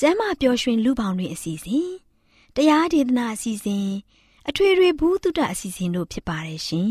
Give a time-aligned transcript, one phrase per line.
[0.00, 1.88] ကျမ်းမာပျော်ရွှင်လူပေါင်းတွင်အစီအစဉ်
[2.56, 3.88] တရားဒေသနာအစီအစဉ်
[4.48, 6.90] အထွေထွေဘုဒ္ဓအစီအစဉ်တို့ဖြစ်ပါတယ်ရှင်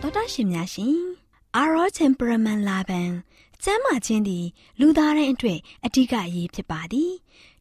[0.00, 0.98] တော်တာရှင်များရှင်
[1.56, 3.10] အာရော temperament လာပန်
[3.64, 4.46] ကျမ်းမာခြင်းသည်
[4.80, 7.12] လူသားတိုင်းအတွက်အဓိကအရေးဖြစ်ပါသည်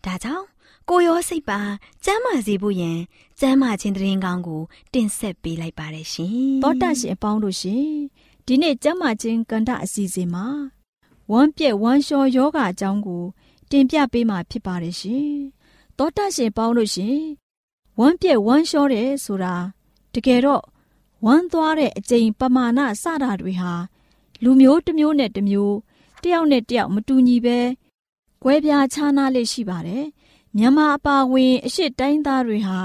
[0.05, 0.45] ဒါကြောင့်
[0.89, 1.59] ကိုရောစိတ်ပါ
[2.05, 2.97] ကျမ်းမာစေဖို့ယင်
[3.39, 4.61] ကျမ်းမာခြင်းတရင်ကောင်းကို
[4.93, 7.87] တင်ဆက်ပေးလိုက်ပါတယ်ရှင်တောတရှင်အပေါင်းတို့ရှင်
[8.49, 10.47] ဒီနေ့ကျမ်းမာခြင်းကန္တအစီအစဉ်မှာ
[11.31, 13.23] ဝမ်းပြက်ဝမ်းလျှောယောဂအကြောင်းကို
[13.69, 15.31] တင်ပြပေးမှာဖြစ်ပါတယ်ရှင်
[15.97, 17.19] တောတရှင်ပေါင်းတို့ရှင်
[17.99, 19.55] ဝမ်းပြက်ဝမ်းလျှောတယ်ဆိုတာ
[20.13, 20.63] တကယ်တော့
[21.25, 23.73] ဝမ်းသွားတဲ့အကျိန်ပမာဏစတာတွေဟာ
[24.43, 25.75] လူမျိုးတစ်မျိုးနဲ့တစ်မျိုး
[26.23, 27.59] တယောက်နဲ့တယောက်မတူညီပဲ
[28.43, 30.05] ကွဲပြားခြားနားလေးရှိပါတယ်
[30.57, 32.79] မြန်မာအပါဝင် အရှိတိုင်းသားတွေဟာ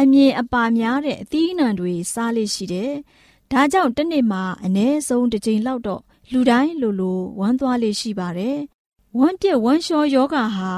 [0.00, 2.94] အမြင်အပါများတဲ့အသီးအနှံတွေစားလေရှိတယ်။
[3.52, 8.58] ဒါကြောင့်တစ်နေ့မှာအ ਨੇ ဆုံးတစ်ကြိမ်လောက်တော့လူတိုင်းလိုလိုဝမ်းသွားလေရှိပါတယ်။
[9.18, 10.72] ဝမ်းပြက်ဝမ်းလျှောယောဂါဟာ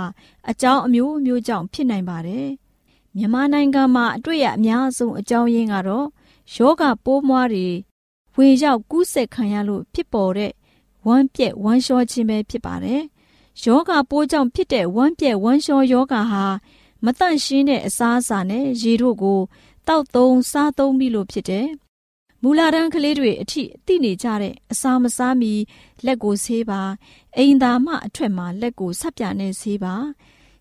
[0.51, 2.47] အကြောင်းအမျိုးအမျိုးကြောင့်ဖြစ်နိုင်ပါတယ်။
[3.17, 6.07] မြန်မာနိုင်ငံမှာအတွေ့အများဆုံးအကြောင်းရင်းကတော့
[6.55, 7.69] ယောဂပိုးမွားတွေ
[8.35, 10.53] ဝေရောက်ကူးစက်ခံရလို့ဖြစ်ပေါ်တဲ့
[11.07, 13.03] ဝမ်းပြက်ဝမ်းလျှောခြင်းပဲဖြစ်ပါတယ်။
[13.65, 16.45] ယောဂပိုးကြောင့်ဖြစ်တဲ့ဝမ်းပြက်ဝမ်းလျှောယောဂဟာ
[17.05, 19.41] မတန့်ရှင်းတဲ့အစားအစာနဲ့ရေတို့ကို
[19.87, 21.69] တောက်သုံးစားသုံးပြီးလို့ဖြစ်တယ်။
[22.43, 25.53] မူလာတန်းကလေးတွေအထိအသိနေကြတဲ့အစာမစားမီ
[26.07, 26.81] လက်ကိုဆေးပါ
[27.37, 29.95] အိမ်သာမှအထက်မှာလက်ကိုဆပ်ပြနဲ့ဆေးပါ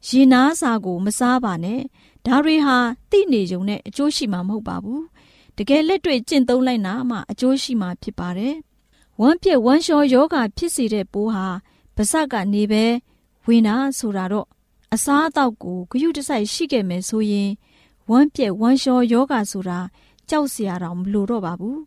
[0.07, 1.81] ရေနားစာကိုမစားပါနဲ့
[2.25, 2.77] ဒါတွေဟာ
[3.11, 5.03] သိနေုံနဲ့အကျိုးရှိမှာမဟုတ်ပါဘူး။
[5.57, 8.55] တကယ်လက်တွေ့ကျင့်သုံးလိုက်နာမှအကျိုးရှိမှာဖြစ်ပါတယ်။
[9.19, 11.47] ဝမ်းပြက်ဝမ်းလျှောယောဂဖြစ်စေတဲ့ပိုးဟာ
[11.95, 12.85] ပါဇက်ကနေပဲ
[13.47, 14.47] ဝင်တာဆိုတာတော့
[14.93, 17.49] အစားအသောက်ကိုဂရုတစိုက်ရှိခဲ့မယ်ဆိုရင်
[18.09, 19.79] ဝမ်းပြက်ဝမ်းလျှောယောဂဆိုတာ
[20.29, 21.79] ကြောက်စရာတော့မလိုတော့ပါဘူး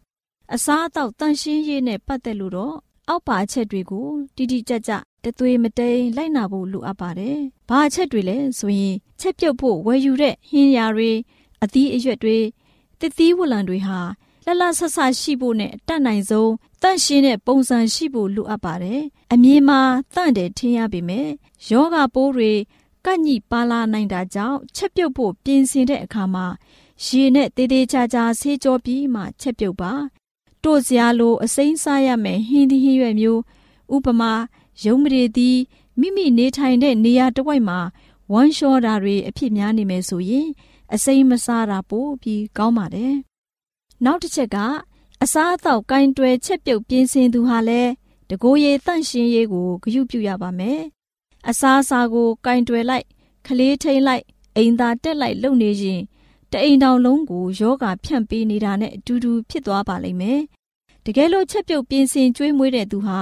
[0.54, 2.76] အစားအသောက်တန့်ရှင်းရေးနဲ့ပတ်သက်လို့တော့
[3.08, 4.92] အောက်ပါအချက်တွေကိုတိတိကျကျ
[5.24, 7.38] တသွေးမတိန်လိုက်နာဖို့လိုအပ်ပါတယ်။
[7.68, 11.10] ဘာအချက်တွေလဲဆိုရင်ချက်ပြုတ်ဖို့ဝယ်ယူတဲ့ဟင်းရာတွေ
[11.62, 12.38] အသီးအရွက်တွေ
[13.00, 13.98] တသီးဝလံတွေဟာ
[14.44, 19.00] လှလှဆဆရှိဖို့နဲ့တတ်နိုင်ဆုံးတန့်ရှင်းတဲ့ပုံစံရှိဖို့လိုအပ်ပါတယ်။
[19.32, 19.80] အမြင်မှာ
[20.14, 21.28] တန့်တယ်ထင်ရပေမဲ့
[21.70, 22.52] ယောဂပိုးတွေ
[23.04, 26.46] ကန့်ညိပါလာနိုင်တာကြောင့်ချက်ပြုတ်ဖို့ပြင်ဆင်တဲ့အခါမှာ
[27.04, 29.92] ရေနဲ့တေးသေးချာချာဆေးကြောပြီးမှချက်ပြုတ်ပါ။
[30.64, 33.40] တို့စရာလိုအစိမ်းစားရမယ်ဟင်းသီးဟင်းရွက်မျိုး
[33.94, 34.32] ဥပမာ
[34.84, 35.58] ရုံးမရေသည်
[36.00, 37.78] မိမိနေထိုင်တဲ့နေရာတစ်ဝိုက်မှာ
[38.32, 40.48] ဝမ်းလျှောတာတွေအဖြစ်များနေမယ်ဆိုရင်
[40.94, 43.14] အစိမ်းမစားတာပို့ပြီးကောင်းပါတယ်။
[44.04, 44.56] နောက်တစ်ချက်က
[45.22, 47.92] အစားအသောက်ကင်တွယ်ချက်ပြုတ်ပြင်းစင်သူဟာလည်း
[48.30, 50.80] တကိုယ်ရည်တန့်ရှင်းရေးကိုဂရုပြုရပါမယ်။
[51.48, 53.06] အစားအစာကိုကင်တွယ်လိုက်
[53.46, 54.24] ခလေးထိန်လိုက်
[54.56, 56.00] အိမ်သာတက်လိုက်လုပ်နေရင်
[56.52, 60.40] တအိမ်တောင်လုံးကိုယောဂဖြန့်ပေးနေတာနဲ့အတူတူဖြစ်သွားပါလိမ့်မယ်။
[61.04, 63.20] တကယ်လို့ချက်ပြုတ်ပြင်းစင်ကျွေးမွေးတဲ့သူဟာ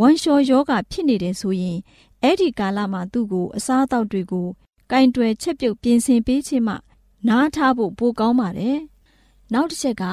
[0.00, 1.78] ဝမ်းလျှောယောဂဖြစ်နေတယ်ဆိုရင်
[2.22, 4.48] အဲ့ဒီကာလမှာသူ့ကိုအစားအသောက်တွေကို
[4.90, 6.74] ကင်တွယ်ချက်ပြုတ်ပြင်းစင်ပေးခြင်းမှ
[7.28, 8.78] နားထားဖို့ပိုကောင်းပါတယ်။
[9.52, 10.04] နောက်တစ်ချက်က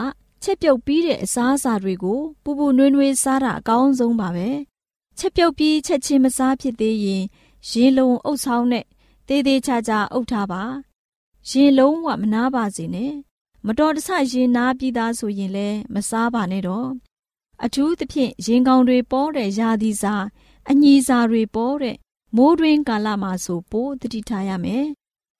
[0.44, 4.50] ချက်ပြုတ်ပြီးတဲ့အစားအစာတွေကိုပူပူနွေးနွေးစားတာအကောင်းဆုံးပါပဲ
[5.18, 7.24] ချက်ပြုတ်ပြီးချက်ချင်းမစားဖြစ်သေးရင်
[7.69, 8.86] ရေလုံးအုပ်ဆောင်နဲ့
[9.28, 10.63] တေးသေးချာချာအုပ်ထားပါ
[11.49, 13.13] ရေလုံးဝမနာပါစေနဲ့
[13.65, 16.89] မတော်တဆရေနာပြီးသားဆိုရင်လည်းမစားပါနဲ့တော့
[17.63, 20.15] အထူးသဖြင့်ရင်ကောင်တွေပေါ်တဲ့ရာသီစာ
[20.69, 21.95] အညီစာတွေပေါ်တဲ့
[22.35, 24.85] မိုးတွင်းကာလမှာဆိုပိုးတတိထားရမယ်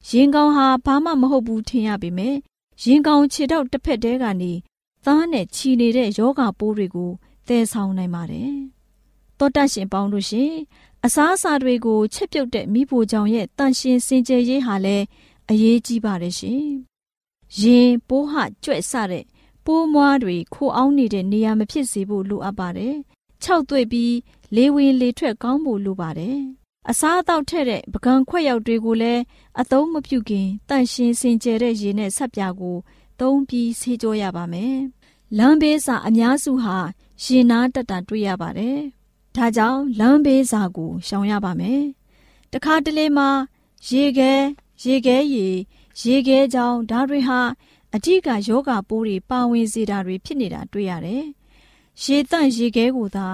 [0.10, 2.36] ရင်ကောင်ဟာဘာမှမဟုတ်ဘူးထင်ရပေမဲ့
[2.84, 4.54] ရင်ကောင်ခြေထောက်တစ်ဖက်တည်းကနေ
[5.06, 7.12] သားနဲ့ချီနေတဲ့ယောဂပိုးတွေကို
[7.48, 8.54] သယ်ဆောင်နိုင်ပါတယ်။
[9.38, 10.52] သောတရှင်ပေါင်းတို့ရှင်
[11.06, 15.06] အစားအစာတွေကိုချက်ပြုတ်တဲ့မိဖို့ကြောင့်ရဲ့တန်ရှင်စင်ကြယ်ရေးဟာလည်း
[15.50, 16.66] အရေးကြီးပါတယ်ရှင်။
[17.60, 18.34] ရင်ပိုးဟ
[18.64, 19.26] ကြွက်ဆတဲ့
[19.66, 22.96] ပိုးမွားတွေခိုအောင်နေတဲ့နေရာမဖြစ်စေဖို့လိုအပ်ပါတယ်။
[23.44, 24.14] ခြောက်သွေ့ပြီး
[24.56, 26.38] လေဝင်လေထွက်ကောင်းဖို့လိုပါတယ်။
[26.90, 29.22] အစားအသောက်ထည့်တဲ့ပကံခွက်ရောက်တွေကိုလည်း
[29.62, 32.78] အသုံးမပြုခင်တန့်ရှင်းစင်ကြယ်တဲ့ရေနဲ့ဆက်ပြာကို
[33.20, 34.76] သုံးပြီးဆေးကြောရပါမယ်။
[35.38, 36.78] လမ်းဘေးစာအများစုဟာ
[37.24, 38.78] ရင်နာတက်တာတွေ့ရပါတယ်။
[39.36, 41.82] ဒါကြောင့်လမ်းဘေးစာကိုရှောင်ရပါမယ်။
[42.54, 43.30] တခါတလေမှာ
[43.90, 44.34] ရေခဲ
[44.84, 45.48] ရေခဲရေ
[46.02, 47.40] ရေခဲကြောင်ဒါတွေဟာ
[47.96, 51.24] အဓိကယောဂပိုးတွေပါဝင်စေတာတွေဖြစ်နေတာတွေ့ရတယ်။
[52.04, 53.28] ရေတန့်ရေခဲကိုသာ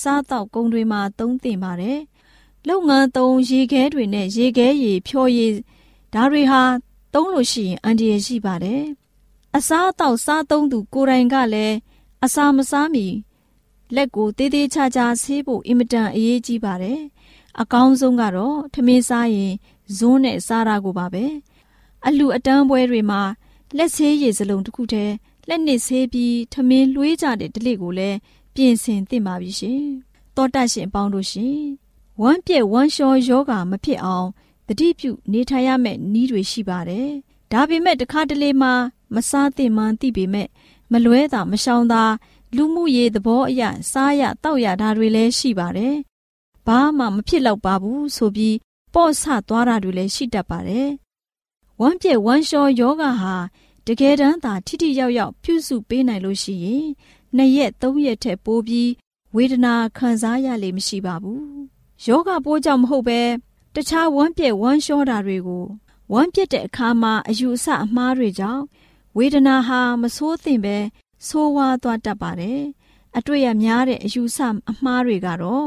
[0.00, 1.98] စားတော့ကုန်းတွေမှာသုံးသင့်ပါတယ်။
[2.68, 5.52] လုပ်ငန်းသုံးရေခဲတွေနဲ့ရေခဲရေဖြော်ရည်
[6.14, 6.62] ဒါတွေဟာ
[7.14, 8.82] သုံးလို့ရှိရင်အန္တရာယ်ရှိပါတယ်။
[9.56, 11.76] အစားအသောက်စားသုံးသူကိုယ်တိုင်ကလည်း
[12.24, 13.06] အစာမစားမီ
[13.94, 17.00] လက်ကိုတေးသေးချာချာဆေးဖို့အင်မတန်အရေးကြီးပါတယ်။
[17.60, 19.52] အကောင်းဆုံးကတော့ထမင်းစားရင်
[19.98, 21.24] ဇွန်းနဲ့စားတာကိုပါပဲ။
[22.06, 23.20] အလှအတန်းပွဲတွေမှာ
[23.76, 25.14] လက်ဆေးရည်စလုံးတစ်ခုတည်း
[25.48, 28.18] လက်နစ်ဆေးပြီးထမင်းလွှေးကြတဲ့ဒလိကိုလည်း
[28.54, 29.82] ပြင်ဆင်သင့်ပါပြီရှင်။
[30.36, 31.58] တောတတ်ရှင်ပေါင်းတို့ရှင်။
[32.20, 34.28] ဝမ်းပြက်ဝမ်းလျှောယောဂါမဖြစ်အောင်
[34.68, 37.08] တတိပြုနေထိုင်ရမယ့်နည်းတွေရှိပါတယ်။
[37.52, 38.72] ဒါပေမဲ့တခါတလေမှာ
[39.14, 40.48] မစားသင့်မှန်းသိပေမဲ့
[40.92, 42.02] မလွဲတာမရှောင်သာ
[42.56, 45.94] လူမှုရေးသဘောအရစားရတောက်ရတာတွေလည်းရှိပါတယ်။
[46.66, 48.56] ဘာမှမဖြစ်တော့ပါဘူးဆိုပြီး
[48.94, 50.88] ပေါ့ဆသွားတာတွေလည်းရှိတတ်ပါတယ်။
[51.80, 53.36] ဝမ်းပြက်ဝမ်းလျှောယောဂဟာ
[53.86, 56.86] တကယ်တမ်းသာထိထိရောက်ရောက်ပြုစုပေးနိုင်လို့ရှိရင်
[57.36, 58.90] နှစ်ရက်သုံးရက်ထက်ပိုပြီး
[59.34, 61.42] ဝေဒနာခံစားရလေမရှိပါဘူး။
[62.06, 63.20] ယောဂပိုးကြောင့်မဟုတ်ပဲ
[63.74, 65.64] တခြားဝမ်းပြက်ဝမ်းလျှောတာတွေကို
[66.12, 68.64] ဝမ်းပြက်တဲ့အခါမှာအယူအဆအမှားတွေကြောင့်
[69.16, 70.76] ဝေဒနာဟာမဆိုးသင့်ပဲ
[71.26, 72.60] ဆိုးဝါးသွားတတ်ပါတယ်။
[73.16, 74.38] အတွေ့ရများတဲ့အယူဆ
[74.70, 75.66] အမှားတွေကတော့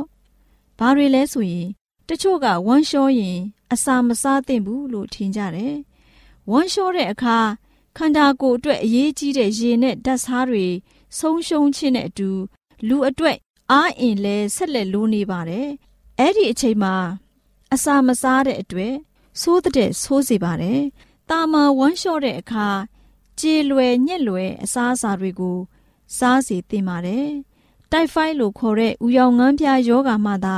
[0.80, 1.70] ဘာတွေလဲဆိုရင်
[2.08, 3.40] တချို့ကဝမ်းလျှောရင်
[3.74, 5.76] အစာမစားသင့်ဘူးလို့ထင်ကြတယ်။
[6.52, 7.38] ဝမ်းလျှောတဲ့အခါ
[7.98, 10.66] ခန္ဓာကိုယ်အတွက်အရေးကြီးတဲ့ရေနဲ့ဓာတ်စားတွေ
[11.18, 12.30] ဆုံးရှုံးခြင်းနဲ့အတူ
[12.88, 13.38] လူအတွက်
[13.72, 15.68] အားအင်လဲဆက်လက်လိုးနေပါတယ်။
[16.20, 16.96] အဲ့ဒီအချိန်မှာ
[17.74, 18.94] အစာမစားတဲ့အတွက်
[19.42, 20.82] ဆိုးတဲ့ဆိုးစေပါတယ်။
[21.30, 22.68] တာမန်ဝမ်းလျှောတဲ့အခါ
[23.40, 25.58] ကြေလွယ်ညက်လွယ်အစားအစာတွေကို
[26.18, 27.28] စားစေသင့်ပါတယ်။
[27.96, 30.56] တိုက်ဖိုက်လို့ခေါ်တဲ့ဥယောင်ငန်းပြားယောဂါမှသာ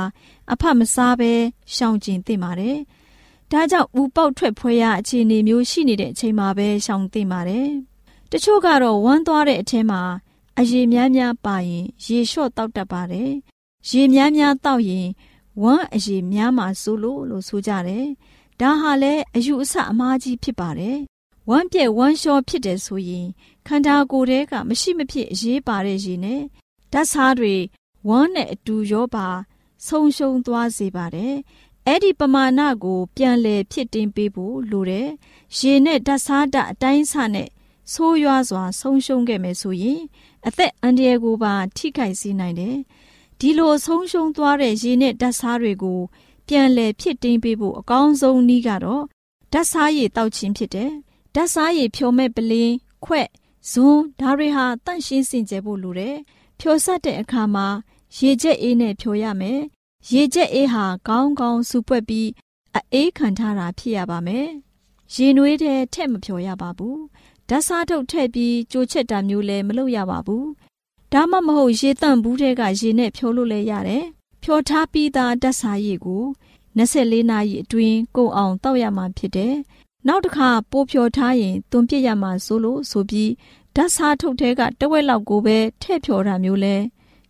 [0.52, 1.32] အဖမစားဘဲ
[1.74, 2.78] ရှောင်ကျဉ်သင့်ပါတယ်။
[3.52, 7.68] ဒါကြောင့်ဥပေါက်ထွက်ဖွဲရအခြေအနေမျိုးရှိနေတဲ့အချိန်မှာပဲရှောင်သင့်ပါတယ်။
[8.30, 10.02] တချို့ကတော့ဝမ်းသွားတဲ့အထဲမှာ
[10.58, 13.30] အရေများများပါရင်ရေလျှော့တောက်တတ်ပါတယ်။
[13.90, 15.08] ရေများများတောက်ရင်
[15.62, 18.06] ဝမ်းအရေများမှဆိုလို့လို့ဆိုကြတယ်။
[18.60, 20.98] ဒါဟာလည်းအယူအဆအမှားကြီးဖြစ်ပါတယ်
[21.48, 23.26] ဝမ်းပြက်ဝမ်းလျှောဖြစ်တယ်ဆိုရင်
[23.66, 26.42] ခန္ဓာကိုယ်ထဲကမရှိမဖြစ်အရေးပါတဲ့ရေနဲ့
[26.92, 27.54] ဓာတ်စားတွေ
[28.08, 29.28] ဝမ်းနဲ့အတူရောပါ
[29.86, 31.34] ဆုံးရှုံးသွားစေပါတယ်။
[31.86, 35.08] အဲ့ဒီပမာဏကို ပြန်လည်ဖြစ်တင်ပေးဖို့လိုတယ်။
[35.58, 37.48] ရေနဲ့ဓာတ်စားဓာတ်အတိုင်းအဆနဲ့
[37.92, 40.00] ဆိုးရွားစွာ ဆုံးရှုံးခဲ့မယ်ဆိုရင်
[40.46, 42.76] အသက်အန္တရာယ်ကိုပါ ထိခိုက်စေနိုင်တယ်။
[43.40, 46.00] ဒီလိုဆုံးရှုံးသွားတဲ့ရေနဲ့ဓာတ်စားတွေကို
[46.48, 49.04] ပြန်လည်ဖြစ်တင်ပေးဖို့အကောင်းဆုံးနည်းကတော့
[49.52, 50.90] ဓာတ်စားရည်တောက်ခြင်းဖြစ်တယ်။
[51.34, 53.28] ဓာတ်စားရည်ဖြိုမဲ့ပလင်းခွက်
[53.70, 56.16] ဇွန်းဒါတွေဟာတန့်ရှင်းစင်ကြယ်ဖို့လိုတယ်။
[56.60, 57.66] ဖြိုဆက်တဲ့အခါမှာ
[58.18, 59.60] ရေကျက်အေးနဲ့ဖြိုရမယ်။
[60.12, 62.28] ရေကျက်အေးဟာကောင်းကောင်းစူပွက်ပြီး
[62.92, 64.46] အေးခံထားတာဖြစ်ရပါမယ်။
[65.14, 66.96] ရေနွေးတဲ့ထက်မဖြိုရပါဘူး။
[67.48, 70.44] ဓာတ်စားထုတ်ထည့်ပြီးကြိုချက်တာမျိုးလည်းမလုပ်ရပါဘူး။
[71.12, 74.04] ဒါမှမဟုတ်ရေတန့်ဘူးတဲ့ကရေနဲ့ဖြိုလို့လည်းရတယ်။
[74.42, 76.24] ဖြိုထားပြီးသားဓာတ်စားရည်ကို
[76.78, 79.54] 24နာရီအတွင်းကုန်အောင်တောက်ရမှာဖြစ်တယ်။
[80.08, 83.32] နောက်တစ်ခါပိုးဖြော်ထားရင်သွန်ပြစ်ရမှာဆိုလို့ဆိုပြီး
[83.74, 86.76] ဓာတ်စားထုတ်ထဲကတဝက်လောက်ကိုပဲထည့်ဖြော်တာမျိုးလဲ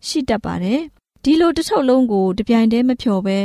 [0.07, 0.81] ရှိတတ်ပါတယ်
[1.23, 3.37] ဒီလိုတစ်ထုပ်လုံးကိုတပြိုင်တည်းမဖြော်ပဲ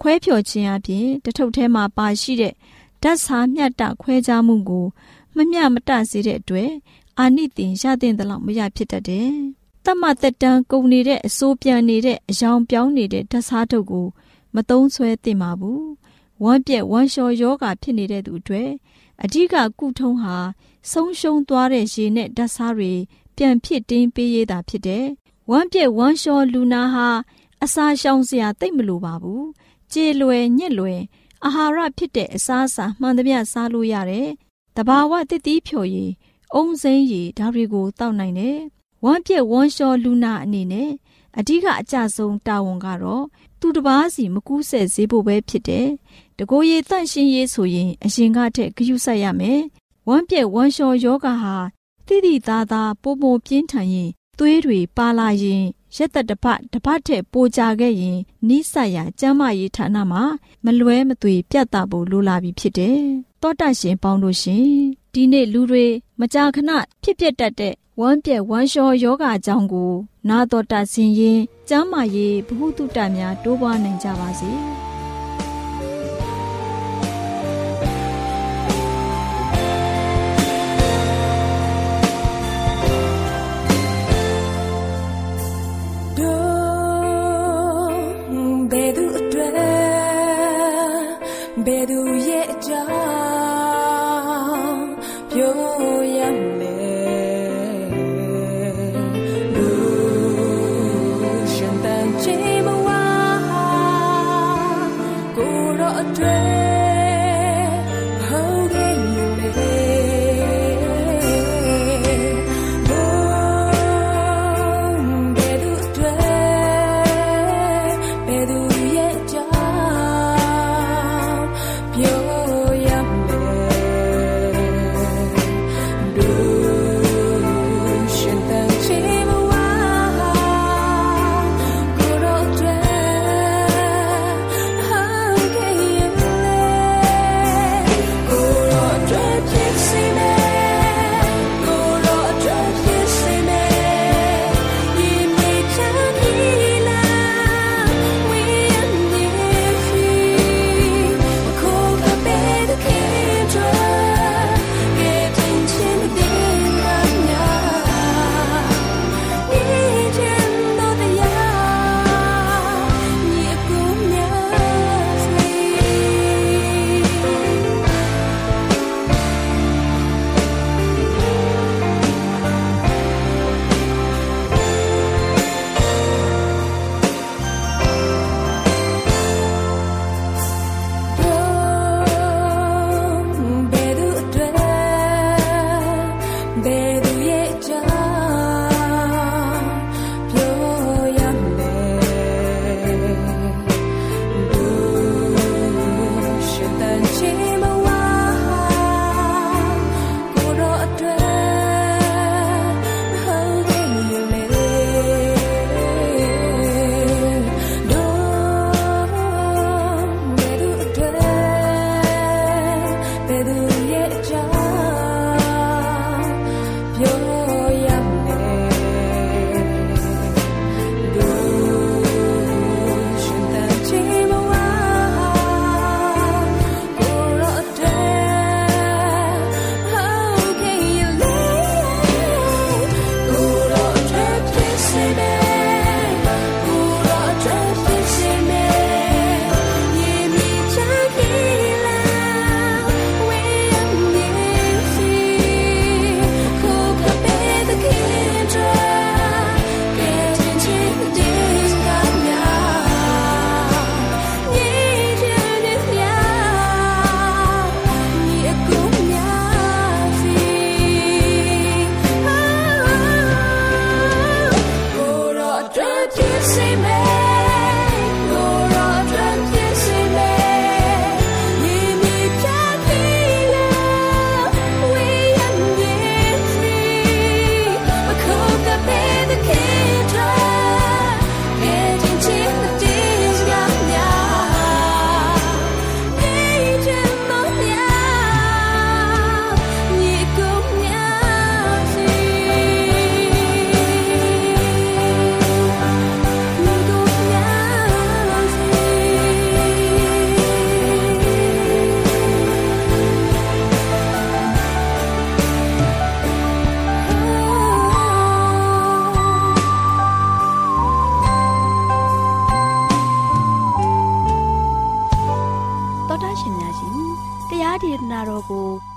[0.00, 2.54] ခွဲဖြော်ခြင်းအပြင်တစ်ထုပ်ထဲမှာပါရှိတဲ့
[3.02, 4.86] ဓာတ်စားမျှတခွဲခြားမှုကို
[5.36, 6.70] မမျှမတစေတဲ့အတွက်
[7.18, 9.32] အာနိသင်ရတဲ့တလောက်မရဖြစ်တတ်တယ်
[9.84, 14.06] တတ်မှတက်တန်းကုန်နေတဲ့အစိုးပြန်နေတဲ့အယောင်ပြောင်းနေတဲ့ဓာတ်စားထုတ်ကို
[14.54, 15.82] မသုံးဆွဲသင့်ပါဘူး
[16.42, 18.70] ဝမ်းပြက်ဝမ်းလျှောယောဂါဖြစ်နေတဲ့သူအတွက်
[19.24, 20.36] အဓိကကုထုံးဟာ
[20.90, 22.92] ဆုံးရှုံးသွားတဲ့ရေနဲ့ဓာတ်စားတွေ
[23.36, 25.06] ပြန်ဖြစ်တင်းပေးရတာဖြစ်တယ်။
[25.50, 27.08] ဝမ်းပြက်ဝမ်းလျှောလူနာဟာ
[27.64, 29.42] အစာရှောင်စရာတိတ်မလိုပါဘူး။
[29.92, 31.00] ကြေလွယ်ညက်လွယ်
[31.44, 34.28] အာဟာရဖြစ်တဲ့အစာအစာမှန်သမျှစားလို့ရတယ်။
[34.76, 36.12] တဘာဝတည်တည်ဖြိုရည်
[36.54, 38.58] အုံစိမ့်ရည်ဒါတွေကိုတောက်နိုင်တယ်။
[39.04, 40.90] ဝမ်းပြက်ဝမ်းလျှောလူနာအနေနဲ့
[41.38, 43.24] အဓိကအကျဆုံးတာဝန်ကတော့
[43.60, 45.88] သူတစ်ပါးစီမကူးဆက်စေဖို့ပဲဖြစ်တယ်
[46.38, 49.60] တကိုယ်ရည်တန့်ရှင်းရေးဆိုရင်အရင်ကထက်ဂရုစိုက်ရမယ်။
[50.08, 51.56] ဝမ်းပြက်ဝမ်းလျှောယောဂဟာ
[52.06, 55.62] တိတိသားသားပိုမိုပြင်းထန်ရင်သွေးတွေပါလာရင်
[55.96, 60.22] ရက်သက်တစ်ပတ်တစ်ပတ်ထက်ပိုကြခဲ့ရင်နိစ္စရာကျမ်းမာရေးဌာနမှာ
[60.64, 63.00] မလွဲမသွေပြတ်တာဖို့လိုလာပြီဖြစ်တယ်။
[63.42, 64.66] တောတရှင်ပေါင်းလို့ရှင်
[65.12, 65.86] ဒီနေ့လူတွေ
[66.20, 66.70] မကြာခဏ
[67.02, 69.92] ဖြစ်ပျက်တတ်တဲ့ ဝဝမ်းပြက်ဝမ်းလျှောယောဂအကြောင်းကို
[70.28, 74.50] နာတော်တာဆင်ရင်ကျမ်းမာရေးဘ ഹു တုတများတိုးပွားနိုင်ကြပါစေ။–“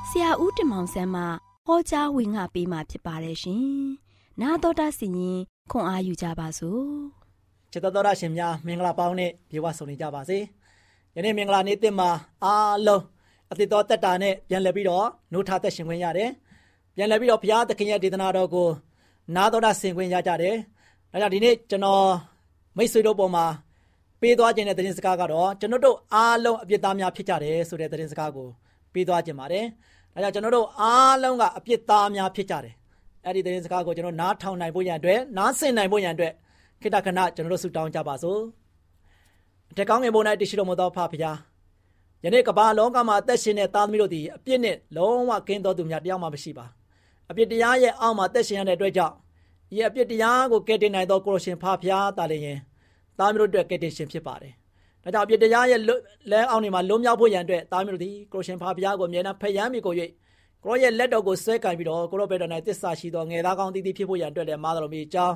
[0.10, 1.24] ဆရာဦးတင်မောင်ဆန်းမှ
[1.68, 3.66] ဟောကြားဝင်ငါပေးมาဖြစ်ပါတယ်ရှင်။
[4.42, 5.40] နာတော်တာစီရင်
[5.72, 6.84] ခွန်အားယူကြပါစို့။
[7.72, 10.38] ချစ်တော်ရရှင်များမင်္ဂလာပေါင်းနဲ့ပြေဝဆုံနေကြပါစေ။
[11.16, 12.10] ယနေ့မင်္ဂလာနေ့တင်မှာ
[12.44, 13.04] အားလုံး
[13.52, 16.30] အသစ်တော်တက်တာနဲ့ပြန်လည်ပြီးတော့နှုတ်ထသက်ရှင်ခွင့်ရတယ်။
[16.96, 18.70] ပြန်လည်ပြီးတော့ဘုရားသခင်ရဲ့ဒေသနာတော်ကို
[19.36, 20.56] နာတော်တာဆင်ခွင့်ရကြတယ်။
[21.12, 22.06] ဒါကြောင့်ဒီနေ့ကျွန်တော်
[22.78, 23.46] မိတ်ဆွေတို့ပေါ်မှာ
[24.22, 28.48] ပေးသွားခြင်းတဲ့သတင်းစကားကတော့ကျွန်တော်တို့အားလုံးအပြစ်သားများဖြစ်ကြတယ်ဆိုတဲ့သတင်းစကားကို
[28.94, 29.66] ပေးသွားခြင်းပါတယ်။
[30.14, 32.74] ဒါကြောင့်ကျွန်တော်တို့အားလုံးကအပြစ်သားများဖြစ်ကြတယ်
[33.26, 36.34] အဲ့ဒီသတင်းစကားကိုကျွန်တော်နားထောင်နိုင်ဖို့ရန်အတွက်နားဆင်နိုင်ဖို့ရန်အတွက်
[36.82, 38.40] ခိတခဏကျွန်တော်တို့ဆုတောင်းကြပါစို့
[39.78, 41.38] တကောင်းငယ်ပေါ်၌တရှိတော်မူသောဖဖခင်
[42.24, 46.66] ယနေ့ကမ္ဘာလောကမှာအသက်ရှင်တဲ့သားသမီးတို့သည်အပြစ်နဲ့လုံးဝကင်းတော်သူများတယောက်မှမရှိပါ
[47.30, 49.16] အပြစ်တရားရဲ့အောက်မှာသက်ရှင်ရတဲ့အတွက်ကြောင့်
[49.76, 52.60] ဤအပြစ်တရားကိုကယ်တင်နိုင်သောကိုရရှင်ဖာဖျားတာလည်းရင်
[53.20, 54.54] သားမျိုးတို့အတွက်ကယ်တင်ရှင်ဖြစ်ပါတယ်။
[55.04, 55.82] ဒါကြောင့်အပြစ်တရားရဲ့
[56.32, 59.94] လဲအောက်နေမှာလုံးမြောက်ဖို့ရန်အတွက်သားမျိုးတို့ဒီကိုရရှင်ဖာဖျားကိုအမြဲတမ်းဖျားမိကို၍
[60.64, 65.36] ကိုရောရဲ့လက်တော်ကိုဆွဲကင်ပြီးတော့ကိုရောဘက်တော်၌တစ္ဆာရှိသောငယ်သားကောင်းတည်တည်ဖြစ်ဖို့ရန်အတွက်လည်းမာတော်မီအကြောင်း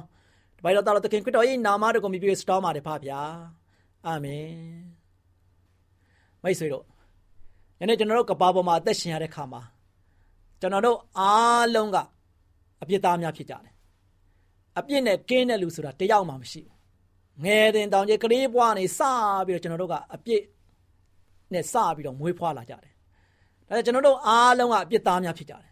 [0.58, 3.32] တပိုင်တော်တော်သခင်ခရစ်တော်၏နာမတော်ကိုမြည်ပြီးစတောင်းပါတယ်ဖာဖျား။
[4.08, 4.50] အာမင်။
[6.44, 6.86] မိတ်ဆွေတို့
[7.80, 9.62] ယနေ့ကျွန်တော်တို့ကဘာပေါ်မှာအသက်ရှင်ရတဲ့ခါမှာ
[10.62, 11.98] ကျွန်တော်တို့အားလုံးက
[12.82, 13.74] အပြစ်သားများဖြစ်ကြတယ်
[14.78, 16.75] အပြစ်နဲ့ကင်းတဲ့လူဆိုတာတယောက်မှမရှိဘူး
[17.44, 19.00] ငယ်တင်တောင်ကြီးကလေးဘွားနေစ
[19.48, 20.42] ပြီးတော့ကျွန်တော်တို့ကအပြစ်
[21.54, 22.94] နဲ့စပြီးတော့မွေးဖွားလာကြတယ်
[23.70, 25.72] ဒါကြောင့်ကျွန်တော်တို့အားလုံးကအပြစ်သားများဖြစ်ကြတယ်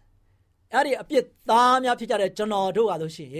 [0.74, 3.32] အဲ့ဒီအပြစ်သားများဖြစ်ကြတဲ့ကျွန်တော်တို့ကဆိုရှင်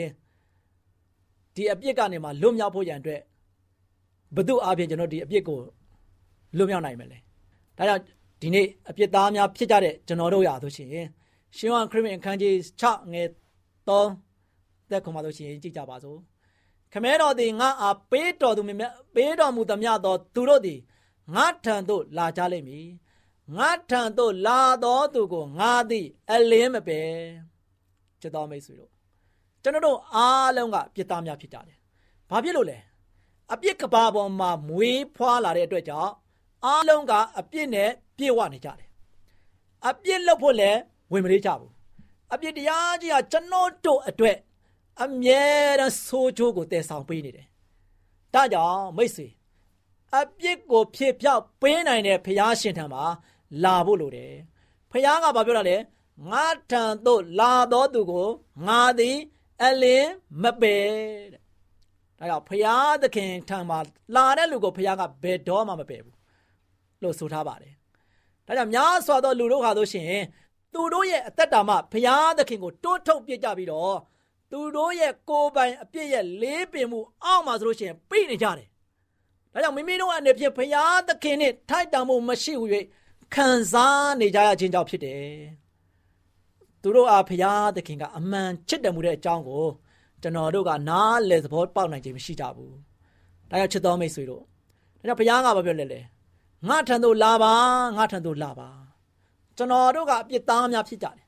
[1.56, 3.22] ဒီအပြစ်ကနေမှလွတ်မြောက်ဖို့ရန်အတွက်
[4.36, 5.58] ဘု து အားဖြင့်ကျွန်တော်ဒီအပြစ်ကို
[6.58, 7.18] လွတ်မြောက်နိုင်မယ်လေ
[7.78, 8.04] ဒါကြောင့်
[8.42, 10.90] ဒီနေ့အပြစ်သားများဖြစ်ကြတဲ့ကျွန်တော်တို့ရဆိုရှင်
[11.58, 13.28] ရှင်ဝါခရစ်ဝင်အခန်းကြီး6ငယ်
[13.88, 16.20] 3သက်ခုံပါလို့ရှိရင်ကြည့်ကြပါစို့
[16.94, 18.86] ခမဲတော်သည်ငါအားပေးတော်သူမြ
[19.16, 20.80] ပေးတော်မူသမျှသောသူတို့သည်
[21.36, 22.88] ငါထံသို့လာကြလိမ့်မည်
[23.58, 27.02] ငါထံသို့လာတော်သူကိုငါသည်အလင်းမပဲ
[28.22, 28.92] ချစ်တော်မိတ်ဆွေတို့
[29.64, 31.78] ကျွန်တော်တို့အားလုံးကပြစ်သားများဖြစ်ကြတယ်
[32.30, 32.78] ဘာဖြစ်လို့လဲ
[33.54, 36.12] အပြစ်ကဘာပေါ်မှာမွေးဖွားလာတဲ့အတွက်ကြောင့်
[36.66, 38.90] အားလုံးကအပြစ်နဲ့ပြေဝနေကြတယ်
[39.88, 40.80] အပြစ်လုပ်ဖို့လည်း
[41.12, 41.72] ဝင်မလေးကြဘူး
[42.34, 44.38] အပြစ်တရားကြီးကကျွန်တော်တို့အတွက်
[45.02, 45.44] အမြဲ
[45.80, 47.48] တမ်းဆိုးချိုးကိုတည်ဆောင်ပေးနေတယ်။
[48.34, 49.28] ဒါကြောင့်မိတ်ဆွေ
[50.16, 53.04] အပြစ်ကိုဖြေဖြောက်ပေးနိုင်တဲ့ဖျားရှင်ထံမှာ
[53.64, 54.34] လာဖို့လိုတယ်။
[54.92, 55.78] ဖျားကဘာပြောတာလဲ။
[56.32, 58.28] ငါထံသို့လာတော်သူကို
[58.68, 59.18] ငါသည်
[59.62, 60.88] အလင်းမပယ်
[61.32, 61.42] တဲ့။
[62.20, 63.80] ဒါကြောင့်ဖျားသခင်ထံမှာ
[64.16, 66.18] လာတဲ့လူကိုဖျားကဘယ်တော့မှမပယ်ဘူး
[67.04, 67.74] လို့ဆိုထားပါတယ်။
[68.48, 70.14] ဒါကြောင့်များစွာသောလူတို့ဟာဆိုရှင်
[70.74, 73.96] သူတို့ရဲ့အသက်တာမှဘုရားသခင်ကိုတိုးထုတ်ပြကြပြီးတော့
[74.56, 78.68] သူတို့ရဲ့ကိုယ်ပိုင်အပြစ်ရဲ့လေးပင်မှုအောက်မှာဆိုလို့ရှိရင်ပြိနေကြတယ်။
[79.54, 82.70] ဒါကြောင့်မိမိတို့အနေဖြင့်ဘုရားသခင်နဲ့ထိုက်တန်မှုမရှိဘူး၍
[83.34, 85.28] ခံစားနေကြရခြင်းကြောင့်ဖြစ်တယ်။
[86.82, 89.66] သူတို့အားဘုရားသခင်ကအမှန်ချစ်တယ်မှုတဲ့အကြောင်းကို
[90.22, 92.74] ကျွန်တော်တို့ကနားလည်သဘောပေါက်နိုင်ခြင်းမရှိကြဘူး။
[93.50, 94.44] ဒါကြောင့်ချစ်တော်မိတ်ဆွေတို့
[95.00, 96.00] ဒါကြောင့်ဘုရားကဘာပြောလဲလဲ
[96.68, 97.54] ငါထံသို့လာပါ
[97.98, 98.70] ငါထံသို့လာပါ
[99.58, 101.23] ကျွန်တော်တို့ကအပြစ်သားများဖြစ်ကြတယ်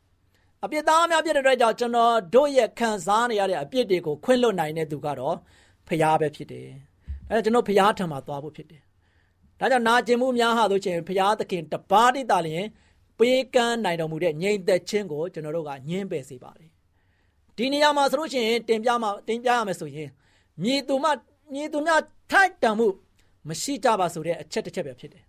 [0.65, 5.35] အပြစ်သားများဖြစ်တဲ့အတွက်ကြောင့်ကျွန်တော်တို့ရဲ့ခံစားနေရတဲ့အပြစ်တွေကိုခွင့်လွတ်နိုင်တဲ့သူကတော့
[5.87, 6.67] ဖရားပဲဖြစ်တယ်
[7.29, 8.81] အဲကျွန်တော်ဖရားထံမှာသွားဖို့ဖြစ်တယ်
[9.59, 12.65] ဒါကြောင့်နာကျင်မှုများဟာဆိုချင်ဖရားသခင်တပါးတိတာလျင်
[13.19, 16.69] ပေးကမ်းနိုင်တော်မူတဲ့ငြိမ်သက်ခြင်းကိုကျွန်တော်တို့ကညှင်းပယ်စေပါတယ်
[17.57, 20.09] ဒီနေရာမှာဆိုလို့ရှိရင်တင်ပြမှာတင်ပြရမယ်ဆိုရင်
[20.63, 21.05] မြေသူမ
[21.53, 22.01] မြေသူများ
[22.31, 22.87] ထိုက်တန်မှု
[23.47, 25.23] မရှိကြပါဆိုတဲ့အချက်တစ်ချက်ပဲဖြစ်တယ်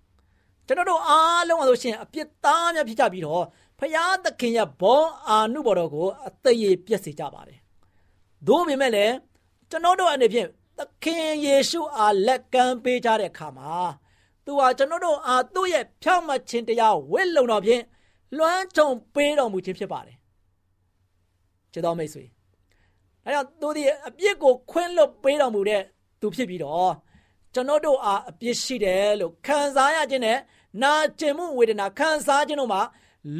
[0.66, 3.44] ကျွန်တော်တို့အားလုံးဆိုရှင်အပြစ်သားများဖြစ်ကြပြီးတော့
[3.78, 7.58] ဖရာသခင်ရဲ့ဘောအာနုဘော်တော်ကိုအသက်ရည်ပြည့်စေကြပါတယ်။
[8.46, 9.14] သို့ပေမဲ့လည်း
[9.70, 13.72] ကျွန်တော်တို့အနေဖြင့်သခင်ယေရှုအားလက်ကမ်းပေးကြတဲ့အခါမှာ
[14.44, 17.82] သူဟာကျွန်တော်တို့အားသူ့ရဲ့ဖြောင့်မတ်ခြင်းတရားဝိလုံတော်ဖြင့်
[18.36, 20.16] လွှမ်းခြုံပေးတော်မူခြင်းဖြစ်ပါတယ်။
[21.72, 22.24] ကျေတော်မိတ်ဆွေ။
[23.24, 25.82] အဲကြောင့်သူဒီအပြစ်ကိုခွင့်လွတ်ပေးတော်မူတဲ့
[26.20, 26.92] သူဖြစ်ပြီးတော့
[27.54, 30.38] ကျွန်တော်တို့အားအပြစ်ရှိတယ်လို့ခံစားရခြင်းနဲ့
[30.82, 32.82] နာကျင်မှုဝေဒနာခံစားခြင်းတို့မှာ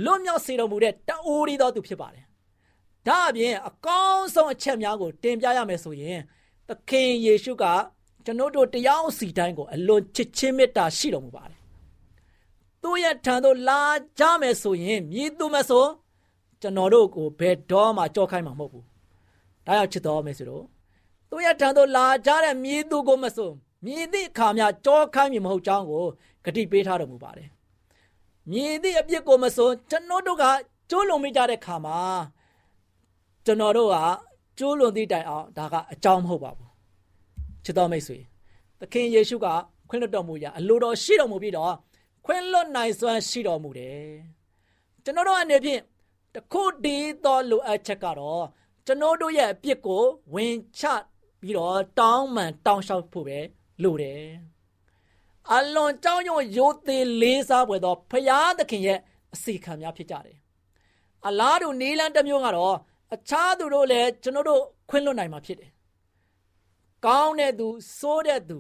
[0.05, 2.25] လွတ်မြောက်စေတော်မူတဲ့တအိုးရီတော်သူဖြစ်ပါတယ်။
[3.07, 6.21] ဒါအပြင်အကောင်းဆုံးအချက်များကို တင်ပြရမယ်ဆိုရင်
[6.69, 7.65] သခင်ယေရှုက
[8.25, 11.61] ကျွန်တော်တို့တရားစီတိုင်းကိုအလွန်ချစ်ချင်းမေတ္တာရှိတော်မူပါတယ်။
[12.83, 13.81] သူ့ရဲ့ထံသို့လာ
[14.19, 15.85] ကြမယ်ဆိုရင်မြည်သူမဆို
[16.61, 18.85] ကျွန်တော်တို့ကိုဘယ်တော့မှကြောက်ခိုင်းမှာမဟုတ်ဘူး။
[19.67, 20.65] ဒါကြောင့်ချစ်တော်မယ်ဆိုတော့
[21.31, 23.51] သူ့ရဲ့ထံသို့လာကြတဲ့မြည်သူကိုမဆို
[23.85, 26.05] မြည်သည့်အခါများကြောခိုင်းမည်မဟုတ်ကြောင်းကို
[26.45, 27.49] ဂတိပေးထားတော်မူပါတယ်။
[28.51, 30.45] မြည်သည့်အပြစ်ကိုမစွန်ကျွန်တော်တို့က
[30.91, 31.99] ကျိုးလွန်မိကြတဲ့ခါမှာ
[33.45, 33.97] ကျွန်တော်တို့က
[34.59, 36.71] ကျိုးလွန်သည့်တိုင်အောင်ဒါကအကြောင်းမဟုတ်ပါဘူး။
[37.65, 38.19] ချစ်တော်မိတ်ဆွေ
[38.81, 39.47] သခင်ယေရှုက
[39.89, 41.75] ခွင့်လွှတ်တော်မူရာအလိုတော်ရှိတော်မူပြီးတော့
[42.25, 44.07] ခွင့်လွှတ်နိုင်စွမ်းရှိတော်မူတယ်။
[45.05, 45.81] ကျွန်တော်တို့အနေဖြင့်
[46.35, 48.45] တခုတည်းသောလိုအပ်ချက်ကတော့
[48.87, 50.03] ကျွန်တော်တို့ရဲ့အပြစ်ကို
[50.35, 50.83] ဝင်ချ
[51.41, 53.39] ပြီးတော့တောင်းမှန်တောင်းလျှောက်ဖို့ပဲ
[53.83, 54.23] လိုတယ်
[55.55, 58.99] အလွန်ကြောင်းရွံ့ရိုသေလေးစားပွေသောဖရာသခင်ရဲ့
[59.35, 60.37] အစီခံများဖြစ်ကြတယ်
[61.27, 62.77] အလားတူနီလန်တစ်မျိုးကတော့
[63.15, 65.71] အခြားသူတို့လည်းကျွန်တော်တို့ခွင့်လွတ်နိုင်မှာဖြစ်တယ်
[67.07, 68.59] ကောင်းတဲ့သူဆိုးတဲ့သူ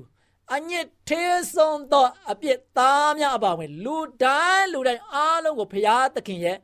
[0.54, 6.58] အညစ်သေးဆုံးသောအပြစ်သားများအပါဝင်လူတိုင်းလူတိုင်းအားလုံးကိုဖရာသခင်ရဲ့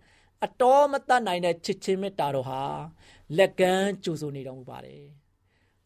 [0.45, 2.63] အတော်မတတ်နိုင်တဲ့ချစ်ချင်းမေတ္တာတော်ဟာ
[3.37, 5.05] လက်ကမ်းကြိုဆိုနေတော်မူပါတယ်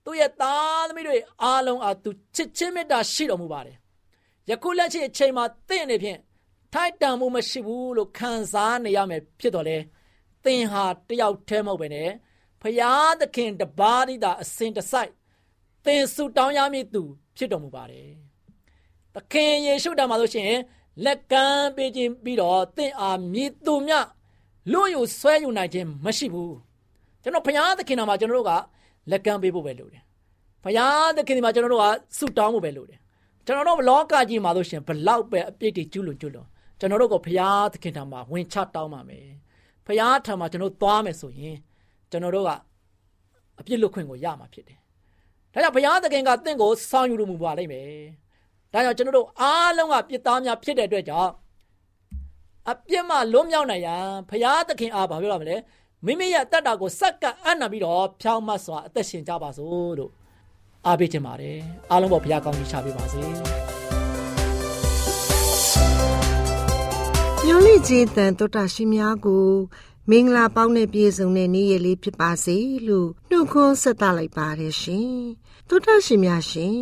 [0.05, 3.77] သူ့ရဲ့သားသမီးတွေအားလုံးအားသူချစ်ချင်းမေတ္တာရှိတော်မူပါတယ်
[4.51, 6.21] ယခုလက်ရှိအချိန်မှာတင့်နေဖြင့်
[6.73, 9.77] ထိုက်တန်မှုမရှိဘူးလို့ခံစားနေရမယ်ဖြစ်တော်လဲ
[10.45, 12.11] သင်ဟာတယောက်တည်းမဟုတ်ပဲနဲ့
[12.63, 15.13] ဖရာသခင်တပါးဤသာအစဉ်တစိုက်
[15.85, 17.03] သင်ဆုတောင်းရမည်သူ
[17.37, 18.11] ဖြစ်တော်မူပါတယ်။
[19.15, 20.61] သခင်ယေရှုတမှာလို့ရှိရင်
[21.05, 23.95] လက်ကမ်းပေးခြင်းပြီးတော့သင်အားမြည်သူမြ
[24.73, 26.53] လွတ်ယူဆွဲယူနိုင်ခြင်းမရှိဘူး။
[27.23, 28.53] ကျွန်တော်ဖရာသခင်နာမှာကျွန်တော်တို့က
[29.11, 30.03] လက်ကမ်းပေးဖို့ပဲလိုတယ်။
[30.65, 31.87] ဖရာသခင်ဒီမှာကျွန်တော်တို့က
[32.19, 32.99] ဆုတောင်းဖို့ပဲလိုတယ်။
[33.47, 36.47] ကျွန်တော်တို့လောကကြီးမှာလို့ရှိရင်ဘလောက်ပဲအပြစ်တွေကျူးလွန်ကျူးလွန်
[36.79, 39.27] ကျွန်တော်တို့ကဖရာသခင်ထံမှာဝင်ချတောင်းပါမယ်။
[39.87, 41.57] ဖရာထံမှာကျွန်တော်သွားမယ်ဆိုရင်
[42.11, 42.51] ကျွန်တော်တို့က
[43.59, 44.79] အပြစ်လွတ်ခွင့်ကိုရမှာဖြစ်တယ်။
[45.53, 47.91] ဒါကြောင့်ဘုရားသခင်ကတင့်ကိုစောင့်ယူလို့မူပါလိမ့်မယ်။
[48.73, 51.33] ဒါကြောင့်ကျွန်တော်တို့အားလုံးကပြစ်သားများဖြစ်တဲ့အတွက်ကြောင့်
[52.71, 55.57] အပြစ်မှလွတ်မြောက်နိုင်ရန်ဘုရားသခင်အားဘာပြောရမလဲ
[56.07, 60.13] မိမိရဲ့တတ်တာကိုစက္ကအံ့နာပြီးတော့ဖြောင်းမတ်စွာအသက်ရှင်ကြပါစို့လို့
[60.87, 61.57] အားပေးချင်ပါတယ်။
[61.91, 63.23] အားလုံးပေါ်ဘုရားကောင်းကြီးချပေးပါစေ။
[67.47, 69.49] ညိုလိခြင်းတန်တော်တာရှင်များကို
[70.11, 72.57] မင်္ဂလာပေါင်းနဲ့ပြည့်စုံတဲ့နေ့ရက်လေးဖြစ်ပါစေ
[72.89, 75.15] လို့နှုတ်ခွန်းဆက်သလိုက်ပါတယ်ရှင်။
[75.69, 76.81] တောတရှင်များရှင်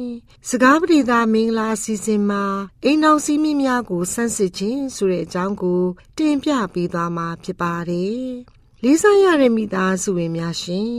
[0.48, 2.44] စကားပရိသာမင်္ဂလာအစီအစဉ်မှာ
[2.84, 5.82] အိမ်တော်စည်းမင်းများကိုဆန်းစစ်ခြင်းဆိုတဲ့အကြောင်းကို
[6.18, 8.24] တင်ပြပေးသွားမှာဖြစ်ပါတယ်။
[8.86, 10.92] လေးစားရတဲ့မိသားစုဝင်များရှင်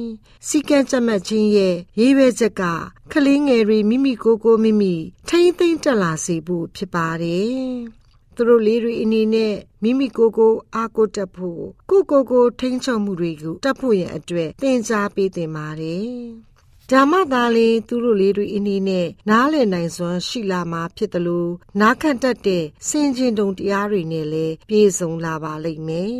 [0.47, 2.63] စီကံကြက်မှတ်ခြင်းရဲ့ရေးပဲချက်က
[3.11, 4.93] ကလေးငယ်တွေမိမိကိုယ်ကိုမိမိ
[5.29, 7.55] ထိမ့်သိမ့်တက်လာစေဖို့ဖြစ်ပါတယ်။
[8.35, 16.09] သူတို့လေးတွေအနေနဲ့မိမိကိုယ်ကိုအားကိုးတတ်ဖို့ကိုကိုကိုထိန်းချုပ်မှုတွေကိုတတ်ဖို့ရန်အတွက်သင်ကြားပေးသင်ပါတယ်။
[16.91, 26.15] ဓမ္မသားလေးသူတို့လေးတွေအနေနဲ့နားလည်နိုင်စွမ်းရှိလာမှာဖြစ်တယ်လို့နားခံတတ်တဲ့စင်ကျင်တုံတရားတွေနဲ့လည်းပြည့်စုံလာပါလိမ့်မယ်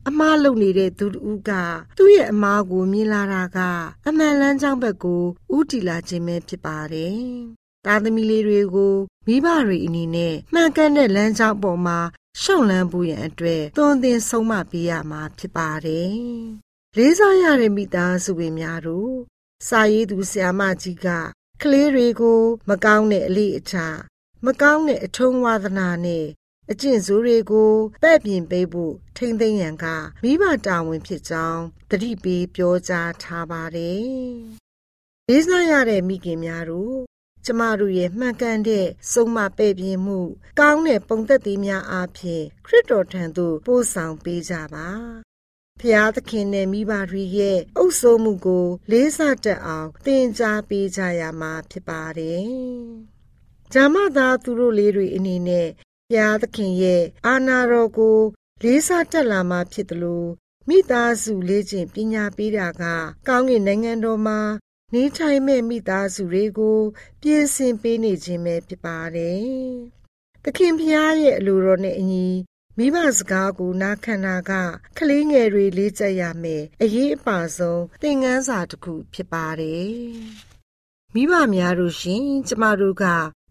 [0.07, 1.51] အမားလုံနေတဲ့သူတူက
[1.97, 3.59] သူ့ရဲ့အမားကိုမြင်လာတာက
[4.07, 5.23] အမှန်လန်းကြောင်းဘက်ကို
[5.55, 7.19] ဥတီလာခြင်းပဲဖြစ်ပါတယ်။
[7.85, 8.95] သားသမီးလေးတွေကို
[9.27, 11.99] မိဘတွေအနေနဲ့မှန်ကန်တဲ့လမ်းကြောင်းပေါ်မှာ
[12.41, 16.15] ရှောက်လန်းဖို့ရန်အတွက်သွန်သင်ဆုံးမပေးရမှာဖြစ်ပါတယ်။
[16.97, 19.13] လေးစားရတဲ့မိသားစုဝင်များတို့
[19.67, 21.07] စာရေးသူဆရာမကြီးက
[21.61, 23.97] ကလေးတွေကို မကောင်းတဲ့အလေးအထား
[24.45, 26.25] မကောင်းတဲ့အထုံးဝါသနာနဲ့
[26.71, 27.71] အကျင့်ဆိုးတွေကို
[28.03, 29.85] ပဲ့ပြင်ပေးဖို့ထိမ့်သိမ်းရန်က
[30.23, 34.05] မိဘတာဝန်ဖြစ်ကြောင်းတတိပေးပြောကြားထားပါတယ်။
[35.29, 36.97] လေးစားရတဲ့မိခင်များတို့
[37.45, 40.19] ကျမတို့ရဲ့မှန်ကန်တဲ့ဆုံးမပဲ့ပြင်းမှု
[40.59, 44.89] ကောင်းတဲ့ပုံသက်သေးများအားဖြင့်ခရစ်တော်ထံသို့ပို့ဆောင်ပေးကြပါ
[45.81, 52.49] ဖျားသခင်နဲ့မိဘတွေရဲ့အုပ်စိုးမှုကို လေးစားတတ်အောင်သင်ကြားပေးကြရမှာဖြစ်ပါတယ်။
[53.73, 55.69] ဂျာမသားသူတို့လေးတွေအနေနဲ့
[56.11, 58.19] ဖျားသခင်ရဲ့အာနာတော်ကို
[58.63, 60.29] လေးစားတတ်လာမှာဖြစ်တယ်လို့
[60.67, 62.83] မိသားစုလေးချင်းပညာပေးတာက
[63.27, 64.39] ကောင်းကင်နိုင်ငံတော်မှာ
[64.93, 66.79] နေထိုင်မဲ့မိသားစုတွေကို
[67.21, 69.45] ပြင်ဆင်ပေးနေခြင်းပဲဖြစ်ပါတယ်။
[70.43, 72.27] သခင်ဖျားရဲ့အလိုတော်နဲ့အညီ
[72.77, 74.51] မိဘစကားကိုနားခံတာက
[74.97, 79.93] ကလေးငယ်တွေလေးကျက်ရမယ်အရေးအပါဆုံးသင်ခန်းစာတစ်ခုဖြစ်ပါတယ်။
[81.13, 83.05] မိဘများတို့ရှင် ကျမတို့က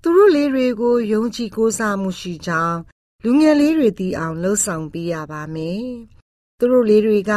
[0.07, 2.79] သူတို့လေးတွေကိုယုံကြည်ကိုးစားမှုရှိကြောင်း
[3.25, 5.85] လူငယ်လေးတွေသိအောင်လှုံ့ဆော်ပေးရပါမယ်။
[6.59, 7.33] သူတို့လေးတွေက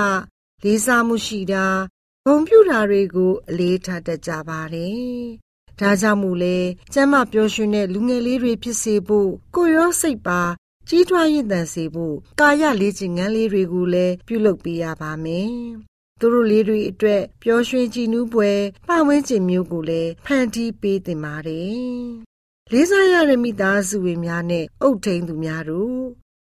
[0.64, 1.66] လေးစားမှုရှိတာ
[2.26, 5.02] ဂုံပြူတာတွေကိုအလေးထားတတ်ကြပါတယ်။
[5.80, 6.58] ဒါကြောင့်မို့လဲ
[6.94, 10.42] ကျမ်းမာပျော်ရွှင်တဲ့လူငယ်လေးတွေဖြစ်စေဖို့ကိုရောစိတ်ပါ
[10.88, 15.52] ကြီးထွားရင့်တန်စေဖို့ကာယလေးချင်ငန်းလေးတွေကိုလည်းပြုလုပ်ပေးရပါမယ်။
[16.20, 18.52] သူတို့လေးတွေအတွက်ပျော်ရွှင်ကြည်နူးပွဲ
[18.88, 22.08] ပတ်ဝန်းကျင်မျိုးကိုလည်းဖန်တီးပေးတင်ပါတယ်။
[22.72, 26.02] လေးစားရတဲ့မိသားစုဝင်များနဲ့အုပ်ထိန်သူများတို့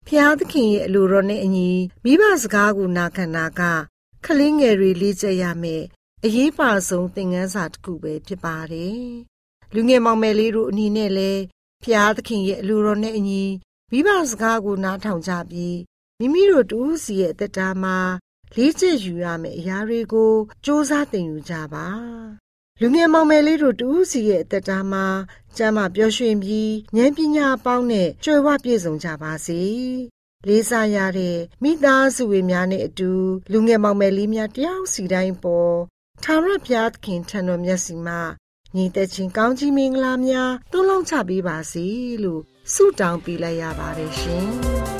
[0.07, 1.71] ဖျားသခင်ရဲ့အလိုတော်နဲ့အညီ
[2.05, 3.61] မိဘစကားကိုနာခံတာက
[4.25, 5.83] ကလေးငယ်တွေလေ့ကျက်ရမယ်
[6.25, 9.05] အရေးပါဆုံးသင်ခန်းစာတစ်ခုပဲဖြစ်ပါတယ်။
[9.75, 11.43] လူငယ်မောင်မယ်လေးတို့အနေနဲ့လည်း
[11.85, 13.45] ဖျားသခင်ရဲ့အလိုတော်နဲ့အညီ
[13.93, 15.79] မိဘစကားကိုနားထောင်ကြပြီး
[16.19, 17.97] မိမိတို့တူးစီရဲ့တက်တာမှာ
[18.57, 21.87] လေးကျက်ယူရမယ့်အရာတွေကိုစ조사သင်ယူကြပါ
[22.81, 25.07] လူငယ်မောင်မယ်လေးတို့တူးစီရဲ့တက်တာမှာ
[25.57, 29.63] ကျမ်းမာပျော်ရွှင်ပြီးဉာဏ်ပညာအပေါင်းနဲ့ကြွယ်ဝပြည့်စုံကြပါစေ
[30.49, 33.11] လေးစားရတဲ့မိသားစုဝင်များနဲ့အတူ
[33.53, 35.77] လူငယ်မောင်မယ်လေးများတယောက်စီတိုင်းပေါ်
[36.25, 38.21] ထာဝရဘုရားသခင်ထံတော်မျက်စီမှာ
[38.77, 41.87] ညီသက်ချင်းကောင်းကြီးမင်္ဂလာများသွန်လောင်းချပေးပါစေ
[42.25, 42.43] လို့
[42.75, 44.49] ဆုတောင်းပေးလိုက်ရပါတယ်ရှင်။